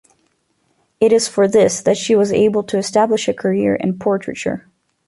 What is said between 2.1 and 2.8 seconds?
was able to